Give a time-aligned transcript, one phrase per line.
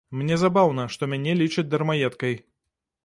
[0.19, 2.33] Мне забаўна, што мяне лічаць дармаедкай.